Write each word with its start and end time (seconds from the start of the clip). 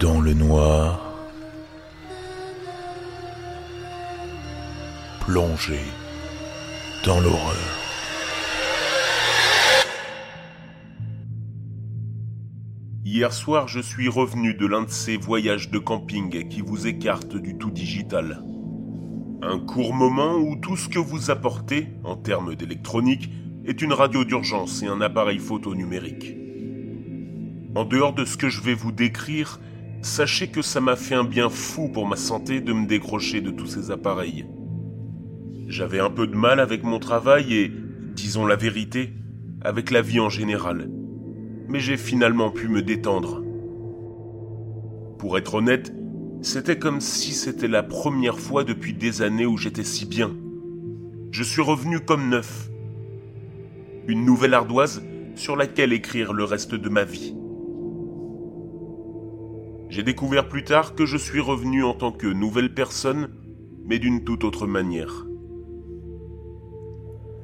dans 0.00 0.20
le 0.20 0.32
noir, 0.32 1.12
plongé 5.20 5.80
dans 7.04 7.18
l'horreur. 7.20 7.56
Hier 13.04 13.32
soir, 13.32 13.66
je 13.66 13.80
suis 13.80 14.08
revenu 14.08 14.54
de 14.54 14.66
l'un 14.66 14.82
de 14.82 14.90
ces 14.90 15.16
voyages 15.16 15.70
de 15.70 15.78
camping 15.78 16.48
qui 16.48 16.60
vous 16.60 16.86
écartent 16.86 17.36
du 17.36 17.56
tout 17.56 17.70
digital. 17.70 18.44
Un 19.42 19.58
court 19.58 19.94
moment 19.94 20.36
où 20.36 20.54
tout 20.56 20.76
ce 20.76 20.88
que 20.88 21.00
vous 21.00 21.30
apportez, 21.30 21.88
en 22.04 22.16
termes 22.16 22.54
d'électronique, 22.54 23.30
est 23.64 23.82
une 23.82 23.92
radio 23.92 24.24
d'urgence 24.24 24.82
et 24.82 24.86
un 24.86 25.00
appareil 25.00 25.38
photo 25.38 25.74
numérique. 25.74 26.36
En 27.74 27.84
dehors 27.84 28.12
de 28.12 28.24
ce 28.24 28.36
que 28.36 28.48
je 28.48 28.60
vais 28.60 28.74
vous 28.74 28.92
décrire, 28.92 29.58
sachez 30.02 30.48
que 30.48 30.62
ça 30.62 30.80
m'a 30.80 30.96
fait 30.96 31.14
un 31.14 31.24
bien 31.24 31.48
fou 31.48 31.88
pour 31.88 32.06
ma 32.06 32.16
santé 32.16 32.60
de 32.60 32.72
me 32.72 32.86
décrocher 32.86 33.40
de 33.40 33.50
tous 33.50 33.66
ces 33.66 33.90
appareils. 33.90 34.46
J'avais 35.66 36.00
un 36.00 36.10
peu 36.10 36.26
de 36.26 36.36
mal 36.36 36.60
avec 36.60 36.82
mon 36.82 36.98
travail 36.98 37.54
et, 37.54 37.72
disons 38.14 38.46
la 38.46 38.56
vérité, 38.56 39.12
avec 39.60 39.90
la 39.90 40.02
vie 40.02 40.20
en 40.20 40.28
général. 40.28 40.90
Mais 41.68 41.80
j'ai 41.80 41.96
finalement 41.96 42.50
pu 42.50 42.68
me 42.68 42.82
détendre. 42.82 43.42
Pour 45.18 45.36
être 45.36 45.54
honnête, 45.54 45.92
c'était 46.40 46.78
comme 46.78 47.00
si 47.00 47.32
c'était 47.32 47.68
la 47.68 47.82
première 47.82 48.38
fois 48.38 48.64
depuis 48.64 48.94
des 48.94 49.22
années 49.22 49.46
où 49.46 49.58
j'étais 49.58 49.84
si 49.84 50.06
bien. 50.06 50.30
Je 51.30 51.42
suis 51.42 51.62
revenu 51.62 52.00
comme 52.00 52.28
neuf. 52.28 52.70
Une 54.06 54.24
nouvelle 54.24 54.54
ardoise 54.54 55.02
sur 55.34 55.56
laquelle 55.56 55.92
écrire 55.92 56.32
le 56.32 56.44
reste 56.44 56.74
de 56.74 56.88
ma 56.88 57.04
vie. 57.04 57.34
J'ai 59.88 60.02
découvert 60.02 60.48
plus 60.48 60.64
tard 60.64 60.94
que 60.94 61.06
je 61.06 61.16
suis 61.16 61.40
revenu 61.40 61.82
en 61.82 61.94
tant 61.94 62.12
que 62.12 62.26
nouvelle 62.26 62.74
personne, 62.74 63.30
mais 63.86 63.98
d'une 63.98 64.22
toute 64.22 64.44
autre 64.44 64.66
manière. 64.66 65.24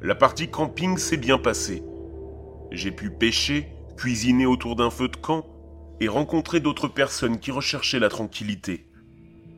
La 0.01 0.13
partie 0.13 0.49
camping 0.49 0.97
s'est 0.97 1.17
bien 1.17 1.39
passée. 1.39 1.81
J'ai 2.71 2.91
pu 2.91 3.09
pêcher, 3.09 3.67
cuisiner 3.97 4.45
autour 4.45 4.75
d'un 4.75 4.91
feu 4.91 5.07
de 5.07 5.15
camp 5.15 5.45
et 5.99 6.07
rencontrer 6.07 6.59
d'autres 6.59 6.87
personnes 6.87 7.39
qui 7.39 7.49
recherchaient 7.49 7.99
la 7.99 8.09
tranquillité. 8.09 8.85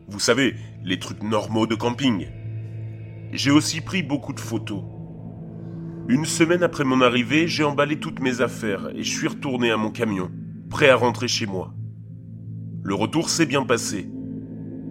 Vous 0.08 0.20
savez, 0.20 0.56
les 0.86 1.00
trucs 1.00 1.24
normaux 1.24 1.68
de 1.68 1.76
camping. 1.76 2.28
J'ai 3.34 3.52
aussi 3.52 3.82
pris 3.82 4.04
beaucoup 4.04 4.32
de 4.32 4.40
photos. 4.40 4.84
Une 6.08 6.24
semaine 6.24 6.64
après 6.64 6.86
mon 6.86 7.02
arrivée, 7.02 7.50
j'ai 7.50 7.66
emballé 7.66 8.00
toutes 8.00 8.22
mes 8.22 8.40
affaires 8.40 8.88
et 8.96 9.04
je 9.04 9.12
suis 9.12 9.28
retourné 9.28 9.72
à 9.72 9.78
mon 9.78 9.92
camion, 9.92 10.32
prêt 10.70 10.90
à 10.90 10.96
rentrer 10.96 11.28
chez 11.28 11.46
moi. 11.46 11.74
Le 12.88 12.96
retour 12.96 13.30
s'est 13.30 13.46
bien 13.46 13.66
passé. 13.66 14.08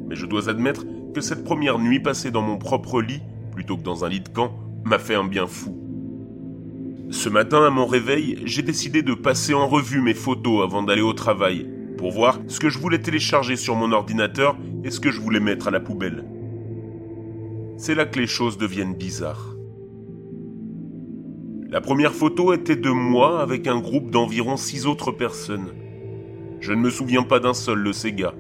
Mais 0.07 0.17
je 0.17 0.27
dois 0.27 0.51
admettre 0.51 0.85
que 1.15 1.23
cette 1.23 1.45
première 1.45 1.79
nuit 1.79 1.99
passée 1.99 2.31
dans 2.31 2.43
mon 2.43 2.59
propre 2.59 3.01
lit, 3.01 3.23
plutôt 3.53 3.79
que 3.79 3.83
dans 3.83 4.05
un 4.05 4.11
lit 4.11 4.21
de 4.21 4.29
camp, 4.29 4.53
m'a 4.85 4.99
fait 4.99 5.15
un 5.15 5.25
bien 5.25 5.47
fou. 5.47 5.75
Ce 7.09 7.31
matin, 7.31 7.65
à 7.65 7.71
mon 7.71 7.87
réveil, 7.87 8.43
j'ai 8.45 8.61
décidé 8.61 9.03
de 9.03 9.15
passer 9.15 9.55
en 9.55 9.67
revue 9.67 10.03
mes 10.03 10.13
photos 10.13 10.63
avant 10.63 10.83
d'aller 10.83 11.01
au 11.01 11.15
travail, 11.15 11.71
pour 11.97 12.13
voir 12.13 12.39
ce 12.49 12.61
que 12.61 12.69
je 12.69 12.79
voulais 12.79 13.01
télécharger 13.01 13.57
sur 13.57 13.77
mon 13.77 13.91
ordinateur 13.93 14.59
et 14.85 14.91
ce 14.91 15.01
que 15.01 15.11
je 15.11 15.23
voulais 15.23 15.41
mettre 15.41 15.69
à 15.69 15.71
la 15.71 15.81
poubelle. 15.81 16.27
C'est 17.79 17.95
là 17.95 18.05
que 18.05 18.21
les 18.21 18.27
choses 18.27 18.59
deviennent 18.59 18.95
bizarres. 18.95 19.57
La 21.71 21.81
première 21.81 22.13
photo 22.13 22.53
était 22.53 22.77
de 22.77 22.91
moi 22.91 23.41
avec 23.41 23.67
un 23.67 23.81
groupe 23.81 24.11
d'environ 24.11 24.59
six 24.59 24.85
autres 24.85 25.13
personnes. 25.13 25.71
Je 26.61 26.73
ne 26.73 26.81
me 26.81 26.91
souviens 26.91 27.23
pas 27.23 27.41
d'un 27.41 27.55
seul 27.55 27.85
de 27.85 27.93
ces 27.93 28.13
gars. 28.13 28.35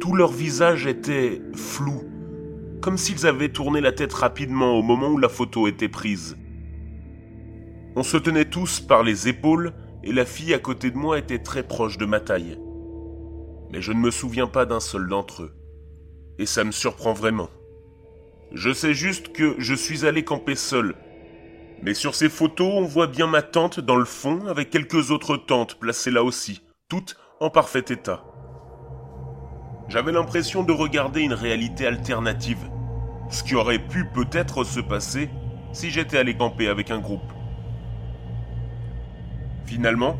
Tout 0.00 0.14
leur 0.14 0.32
visage 0.32 0.86
était 0.86 1.40
flou, 1.54 2.02
comme 2.80 2.96
s'ils 2.96 3.26
avaient 3.26 3.52
tourné 3.52 3.80
la 3.80 3.92
tête 3.92 4.12
rapidement 4.12 4.72
au 4.78 4.82
moment 4.82 5.08
où 5.08 5.18
la 5.18 5.28
photo 5.28 5.68
était 5.68 5.88
prise. 5.88 6.36
On 7.94 8.02
se 8.02 8.16
tenait 8.16 8.46
tous 8.46 8.80
par 8.80 9.02
les 9.02 9.28
épaules 9.28 9.74
et 10.02 10.12
la 10.12 10.24
fille 10.24 10.54
à 10.54 10.58
côté 10.58 10.90
de 10.90 10.96
moi 10.96 11.18
était 11.18 11.38
très 11.38 11.62
proche 11.62 11.98
de 11.98 12.06
ma 12.06 12.20
taille. 12.20 12.58
Mais 13.70 13.80
je 13.80 13.92
ne 13.92 13.98
me 13.98 14.10
souviens 14.10 14.46
pas 14.46 14.66
d'un 14.66 14.80
seul 14.80 15.06
d'entre 15.08 15.44
eux. 15.44 15.52
Et 16.38 16.46
ça 16.46 16.64
me 16.64 16.72
surprend 16.72 17.12
vraiment. 17.12 17.50
Je 18.52 18.72
sais 18.72 18.94
juste 18.94 19.32
que 19.32 19.54
je 19.58 19.74
suis 19.74 20.06
allé 20.06 20.24
camper 20.24 20.54
seul 20.54 20.94
mais 21.82 21.94
sur 21.94 22.14
ces 22.14 22.28
photos, 22.28 22.72
on 22.74 22.84
voit 22.84 23.08
bien 23.08 23.26
ma 23.26 23.42
tente 23.42 23.80
dans 23.80 23.96
le 23.96 24.04
fond 24.04 24.46
avec 24.46 24.70
quelques 24.70 25.10
autres 25.10 25.36
tentes 25.36 25.78
placées 25.80 26.12
là 26.12 26.22
aussi, 26.22 26.62
toutes 26.88 27.16
en 27.40 27.50
parfait 27.50 27.84
état. 27.88 28.24
J'avais 29.88 30.12
l'impression 30.12 30.62
de 30.62 30.72
regarder 30.72 31.22
une 31.22 31.32
réalité 31.32 31.86
alternative, 31.86 32.70
ce 33.30 33.42
qui 33.42 33.56
aurait 33.56 33.80
pu 33.80 34.06
peut-être 34.14 34.62
se 34.62 34.78
passer 34.78 35.28
si 35.72 35.90
j'étais 35.90 36.18
allé 36.18 36.36
camper 36.36 36.68
avec 36.68 36.90
un 36.92 37.00
groupe. 37.00 37.32
Finalement, 39.66 40.18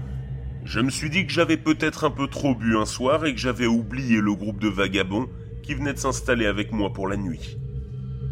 je 0.64 0.80
me 0.80 0.90
suis 0.90 1.10
dit 1.10 1.26
que 1.26 1.32
j'avais 1.32 1.56
peut-être 1.56 2.04
un 2.04 2.10
peu 2.10 2.26
trop 2.26 2.54
bu 2.54 2.76
un 2.76 2.86
soir 2.86 3.24
et 3.24 3.34
que 3.34 3.40
j'avais 3.40 3.66
oublié 3.66 4.20
le 4.20 4.34
groupe 4.34 4.60
de 4.60 4.68
vagabonds 4.68 5.28
qui 5.62 5.74
venait 5.74 5.94
de 5.94 5.98
s'installer 5.98 6.46
avec 6.46 6.72
moi 6.72 6.92
pour 6.92 7.06
la 7.06 7.16
nuit. 7.16 7.56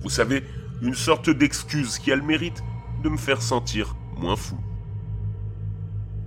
Vous 0.03 0.11
savez, 0.11 0.43
une 0.83 0.95
sorte 0.95 1.31
d'excuse 1.31 1.99
qui 1.99 2.11
a 2.11 2.17
le 2.17 2.23
mérite 2.23 2.63
de 3.03 3.09
me 3.09 3.17
faire 3.17 3.43
sentir 3.43 3.97
moins 4.17 4.37
fou. 4.37 4.57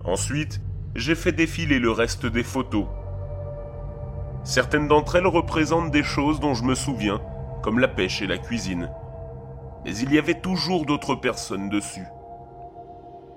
Ensuite, 0.04 0.62
j'ai 0.96 1.16
fait 1.16 1.32
défiler 1.32 1.80
le 1.80 1.92
reste 1.92 2.26
des 2.26 2.44
photos. 2.44 2.86
Certaines 4.44 4.88
d'entre 4.88 5.16
elles 5.16 5.28
représentent 5.28 5.92
des 5.92 6.04
choses 6.04 6.40
dont 6.40 6.54
je 6.54 6.64
me 6.64 6.76
souviens, 6.76 7.22
comme 7.62 7.80
la 7.80 7.88
pêche 7.88 8.22
et 8.22 8.28
la 8.28 8.38
cuisine. 8.38 8.90
Mais 9.86 9.96
il 9.98 10.14
y 10.14 10.18
avait 10.18 10.40
toujours 10.40 10.86
d'autres 10.86 11.16
personnes 11.16 11.70
dessus. 11.70 12.06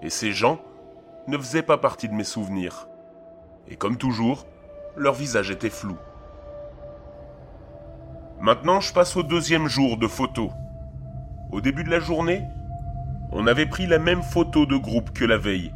Et 0.02 0.10
ces 0.10 0.32
gens 0.32 0.60
ne 1.28 1.38
faisaient 1.38 1.62
pas 1.62 1.78
partie 1.78 2.08
de 2.08 2.14
mes 2.14 2.24
souvenirs. 2.24 2.88
Et 3.68 3.76
comme 3.76 3.96
toujours, 3.96 4.46
leur 4.96 5.14
visage 5.14 5.50
était 5.50 5.70
flou. 5.70 5.96
Maintenant, 8.40 8.80
je 8.80 8.92
passe 8.92 9.16
au 9.16 9.22
deuxième 9.22 9.68
jour 9.68 9.96
de 9.96 10.06
photos. 10.06 10.50
Au 11.52 11.60
début 11.60 11.84
de 11.84 11.90
la 11.90 12.00
journée, 12.00 12.42
on 13.32 13.46
avait 13.46 13.66
pris 13.66 13.86
la 13.86 13.98
même 13.98 14.22
photo 14.22 14.66
de 14.66 14.76
groupe 14.76 15.12
que 15.12 15.24
la 15.24 15.38
veille, 15.38 15.72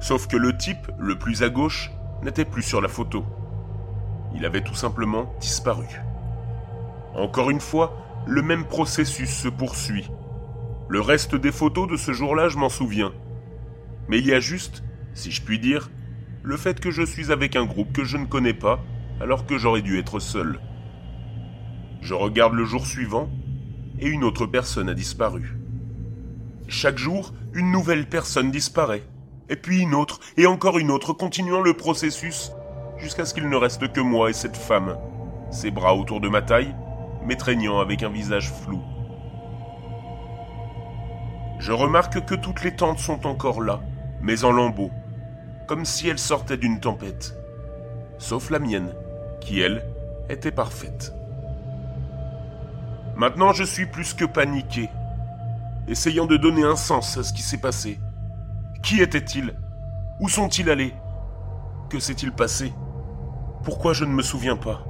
sauf 0.00 0.26
que 0.26 0.36
le 0.36 0.56
type, 0.56 0.90
le 0.98 1.18
plus 1.18 1.42
à 1.42 1.48
gauche, 1.48 1.90
n'était 2.22 2.44
plus 2.44 2.62
sur 2.62 2.80
la 2.80 2.88
photo. 2.88 3.24
Il 4.34 4.44
avait 4.44 4.62
tout 4.62 4.74
simplement 4.74 5.34
disparu. 5.40 5.86
Encore 7.14 7.50
une 7.50 7.60
fois, 7.60 8.24
le 8.26 8.42
même 8.42 8.64
processus 8.64 9.30
se 9.30 9.48
poursuit. 9.48 10.10
Le 10.88 11.00
reste 11.00 11.34
des 11.34 11.52
photos 11.52 11.88
de 11.88 11.96
ce 11.96 12.12
jour-là, 12.12 12.48
je 12.48 12.58
m'en 12.58 12.68
souviens. 12.68 13.12
Mais 14.08 14.18
il 14.18 14.26
y 14.26 14.34
a 14.34 14.40
juste, 14.40 14.82
si 15.14 15.30
je 15.30 15.42
puis 15.42 15.58
dire, 15.58 15.90
le 16.42 16.56
fait 16.56 16.80
que 16.80 16.90
je 16.90 17.02
suis 17.02 17.32
avec 17.32 17.56
un 17.56 17.64
groupe 17.64 17.92
que 17.92 18.04
je 18.04 18.16
ne 18.16 18.26
connais 18.26 18.54
pas, 18.54 18.80
alors 19.20 19.46
que 19.46 19.56
j'aurais 19.56 19.82
dû 19.82 19.98
être 19.98 20.18
seul. 20.18 20.58
Je 22.00 22.14
regarde 22.14 22.54
le 22.54 22.64
jour 22.64 22.86
suivant, 22.86 23.30
et 23.98 24.08
une 24.08 24.24
autre 24.24 24.46
personne 24.46 24.88
a 24.88 24.94
disparu. 24.94 25.56
Chaque 26.68 26.98
jour, 26.98 27.34
une 27.52 27.70
nouvelle 27.70 28.08
personne 28.08 28.50
disparaît, 28.50 29.02
et 29.48 29.56
puis 29.56 29.80
une 29.80 29.94
autre, 29.94 30.20
et 30.36 30.46
encore 30.46 30.78
une 30.78 30.90
autre, 30.90 31.12
continuant 31.12 31.60
le 31.60 31.74
processus, 31.74 32.52
jusqu'à 32.96 33.26
ce 33.26 33.34
qu'il 33.34 33.48
ne 33.48 33.56
reste 33.56 33.92
que 33.92 34.00
moi 34.00 34.30
et 34.30 34.32
cette 34.32 34.56
femme, 34.56 34.96
ses 35.50 35.70
bras 35.70 35.94
autour 35.94 36.20
de 36.20 36.28
ma 36.28 36.40
taille, 36.40 36.74
m'étreignant 37.24 37.80
avec 37.80 38.02
un 38.02 38.08
visage 38.08 38.50
flou. 38.50 38.80
Je 41.58 41.72
remarque 41.72 42.24
que 42.24 42.34
toutes 42.34 42.64
les 42.64 42.74
tentes 42.74 42.98
sont 42.98 43.26
encore 43.26 43.60
là, 43.60 43.80
mais 44.22 44.44
en 44.44 44.52
lambeaux, 44.52 44.90
comme 45.68 45.84
si 45.84 46.08
elles 46.08 46.18
sortaient 46.18 46.56
d'une 46.56 46.80
tempête. 46.80 47.36
Sauf 48.18 48.50
la 48.50 48.58
mienne, 48.58 48.94
qui, 49.40 49.60
elle, 49.60 49.84
était 50.30 50.50
parfaite. 50.50 51.12
Maintenant, 53.16 53.52
je 53.52 53.64
suis 53.64 53.86
plus 53.86 54.14
que 54.14 54.24
paniqué 54.24 54.88
essayant 55.88 56.26
de 56.26 56.36
donner 56.36 56.64
un 56.64 56.76
sens 56.76 57.16
à 57.16 57.22
ce 57.22 57.32
qui 57.32 57.42
s'est 57.42 57.60
passé. 57.60 57.98
Qui 58.82 59.00
étaient-ils 59.00 59.54
Où 60.20 60.28
sont-ils 60.28 60.70
allés? 60.70 60.94
Que 61.90 61.98
s'est-il 61.98 62.32
passé? 62.32 62.72
Pourquoi 63.62 63.92
je 63.92 64.04
ne 64.04 64.12
me 64.12 64.22
souviens 64.22 64.56
pas? 64.56 64.84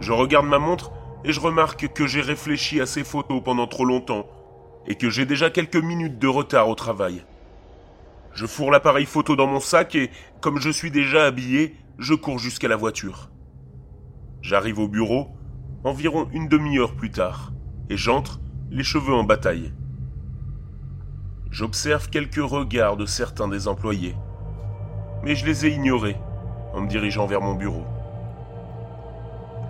Je 0.00 0.12
regarde 0.12 0.46
ma 0.46 0.58
montre 0.58 0.92
et 1.24 1.32
je 1.32 1.40
remarque 1.40 1.92
que 1.92 2.06
j'ai 2.06 2.20
réfléchi 2.20 2.80
à 2.80 2.86
ces 2.86 3.04
photos 3.04 3.42
pendant 3.42 3.66
trop 3.66 3.84
longtemps 3.84 4.26
et 4.86 4.96
que 4.96 5.08
j'ai 5.08 5.24
déjà 5.24 5.50
quelques 5.50 5.76
minutes 5.76 6.18
de 6.18 6.28
retard 6.28 6.68
au 6.68 6.74
travail. 6.74 7.24
Je 8.32 8.46
fourre 8.46 8.70
l'appareil 8.70 9.06
photo 9.06 9.36
dans 9.36 9.46
mon 9.46 9.60
sac 9.60 9.94
et, 9.94 10.10
comme 10.40 10.58
je 10.58 10.70
suis 10.70 10.90
déjà 10.90 11.24
habillé, 11.24 11.76
je 11.98 12.14
cours 12.14 12.38
jusqu'à 12.38 12.68
la 12.68 12.76
voiture. 12.76 13.30
J'arrive 14.42 14.78
au 14.78 14.88
bureau 14.88 15.28
environ 15.84 16.28
une 16.32 16.48
demi-heure 16.48 16.94
plus 16.94 17.10
tard 17.10 17.52
et 17.88 17.96
j'entre 17.96 18.40
les 18.70 18.84
cheveux 18.84 19.14
en 19.14 19.24
bataille. 19.24 19.72
J'observe 21.50 22.10
quelques 22.10 22.42
regards 22.42 22.96
de 22.96 23.06
certains 23.06 23.48
des 23.48 23.68
employés, 23.68 24.16
mais 25.22 25.34
je 25.34 25.46
les 25.46 25.66
ai 25.66 25.70
ignorés 25.70 26.16
en 26.72 26.80
me 26.80 26.88
dirigeant 26.88 27.26
vers 27.26 27.40
mon 27.40 27.54
bureau. 27.54 27.84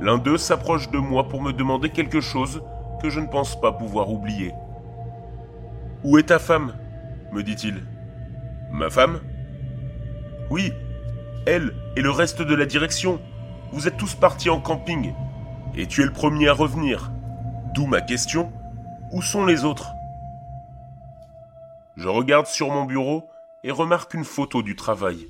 L'un 0.01 0.19
d'eux 0.19 0.39
s'approche 0.39 0.91
de 0.91 0.99
moi 0.99 1.29
pour 1.29 1.43
me 1.43 1.53
demander 1.53 1.91
quelque 1.91 2.21
chose 2.21 2.63
que 3.03 3.11
je 3.11 3.21
ne 3.21 3.27
pense 3.27 3.61
pas 3.61 3.73
pouvoir 3.73 4.11
oublier. 4.11 4.53
Où 6.03 6.19
est 6.19 6.25
ta 6.25 6.39
femme? 6.39 6.75
me 7.33 7.43
dit-il. 7.43 7.83
Ma 8.71 8.91
femme? 8.91 9.21
Oui, 10.51 10.73
elle 11.47 11.75
et 11.97 12.01
le 12.01 12.11
reste 12.11 12.43
de 12.43 12.55
la 12.55 12.67
direction. 12.67 13.21
Vous 13.73 13.89
êtes 13.89 13.97
tous 13.97 14.15
partis 14.15 14.51
en 14.51 14.61
camping. 14.61 15.13
Et 15.77 15.87
tu 15.87 16.03
es 16.03 16.05
le 16.05 16.13
premier 16.13 16.49
à 16.49 16.53
revenir. 16.53 17.11
D'où 17.75 17.87
ma 17.87 18.01
question. 18.01 18.53
Où 19.15 19.23
sont 19.23 19.47
les 19.47 19.65
autres? 19.65 19.95
Je 21.97 22.09
regarde 22.09 22.47
sur 22.47 22.71
mon 22.71 22.85
bureau 22.85 23.29
et 23.63 23.71
remarque 23.71 24.15
une 24.15 24.25
photo 24.25 24.61
du 24.61 24.75
travail. 24.75 25.29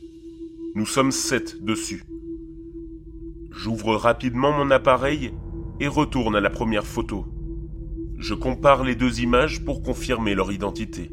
Nous 0.74 0.86
sommes 0.86 1.12
sept 1.12 1.62
dessus. 1.62 2.02
J'ouvre 3.50 3.94
rapidement 3.96 4.52
mon 4.52 4.70
appareil 4.70 5.34
et 5.80 5.86
retourne 5.86 6.34
à 6.34 6.40
la 6.40 6.48
première 6.48 6.86
photo. 6.86 7.26
Je 8.18 8.32
compare 8.32 8.84
les 8.84 8.94
deux 8.94 9.20
images 9.20 9.62
pour 9.66 9.82
confirmer 9.82 10.34
leur 10.34 10.50
identité. 10.50 11.10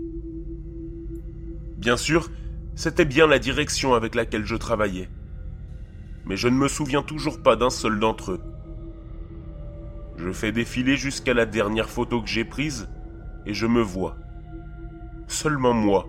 Bien 1.78 1.98
sûr, 1.98 2.32
c'était 2.76 3.04
bien 3.04 3.28
la 3.28 3.40
direction 3.40 3.96
avec 3.96 4.16
laquelle 4.16 4.46
je 4.46 4.56
travaillais. 4.56 5.10
Mais 6.24 6.38
je 6.38 6.48
ne 6.48 6.56
me 6.56 6.70
souviens 6.70 7.04
toujours 7.04 7.44
pas 7.44 7.58
d'un 7.58 7.70
seul 7.70 8.00
d'entre 8.00 8.32
eux. 8.32 8.42
Je 10.18 10.32
fais 10.32 10.52
défiler 10.52 10.96
jusqu'à 10.96 11.34
la 11.34 11.46
dernière 11.46 11.90
photo 11.90 12.22
que 12.22 12.28
j'ai 12.28 12.46
prise 12.46 12.90
et 13.46 13.54
je 13.54 13.66
me 13.66 13.82
vois. 13.82 14.18
Seulement 15.28 15.74
moi 15.74 16.08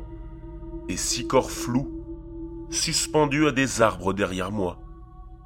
et 0.88 0.96
six 0.96 1.26
corps 1.26 1.50
flous 1.50 1.90
suspendus 2.70 3.46
à 3.46 3.52
des 3.52 3.82
arbres 3.82 4.12
derrière 4.12 4.50
moi, 4.50 4.80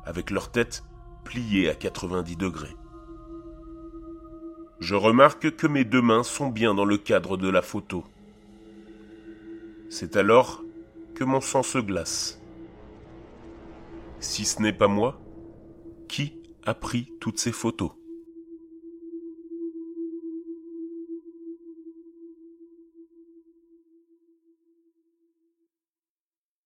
avec 0.04 0.30
leur 0.30 0.50
tête 0.50 0.84
pliée 1.24 1.68
à 1.68 1.74
90 1.74 2.36
degrés. 2.36 2.76
Je 4.78 4.94
remarque 4.94 5.56
que 5.56 5.66
mes 5.66 5.84
deux 5.84 6.02
mains 6.02 6.22
sont 6.22 6.48
bien 6.48 6.74
dans 6.74 6.84
le 6.84 6.98
cadre 6.98 7.36
de 7.36 7.48
la 7.48 7.62
photo. 7.62 8.04
C'est 9.90 10.16
alors 10.16 10.62
que 11.14 11.24
mon 11.24 11.40
sang 11.40 11.62
se 11.62 11.78
glace. 11.78 12.40
Si 14.20 14.44
ce 14.44 14.60
n'est 14.62 14.72
pas 14.72 14.88
moi, 14.88 15.20
qui 16.08 16.40
a 16.64 16.74
pris 16.74 17.12
toutes 17.20 17.38
ces 17.38 17.52
photos? 17.52 17.92